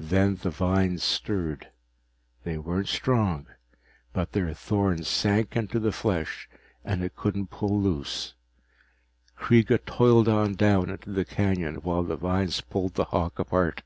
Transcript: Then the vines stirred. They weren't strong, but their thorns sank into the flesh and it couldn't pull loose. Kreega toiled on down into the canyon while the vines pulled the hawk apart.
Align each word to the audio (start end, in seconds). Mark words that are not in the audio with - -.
Then 0.00 0.36
the 0.36 0.48
vines 0.48 1.02
stirred. 1.04 1.68
They 2.42 2.56
weren't 2.56 2.88
strong, 2.88 3.48
but 4.14 4.32
their 4.32 4.54
thorns 4.54 5.08
sank 5.08 5.56
into 5.56 5.78
the 5.78 5.92
flesh 5.92 6.48
and 6.86 7.04
it 7.04 7.14
couldn't 7.14 7.48
pull 7.48 7.78
loose. 7.78 8.32
Kreega 9.36 9.76
toiled 9.84 10.26
on 10.26 10.54
down 10.54 10.88
into 10.88 11.10
the 11.10 11.26
canyon 11.26 11.74
while 11.82 12.02
the 12.02 12.16
vines 12.16 12.62
pulled 12.62 12.94
the 12.94 13.04
hawk 13.12 13.38
apart. 13.38 13.82